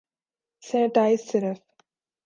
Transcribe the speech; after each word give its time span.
sanitizer 0.63 1.25
صرف 1.29 1.57
ہا 1.59 1.73